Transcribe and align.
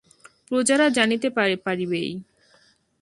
প্রজারা 0.47 0.87
জানিতে 0.89 1.27
পারিবেই। 1.65 2.09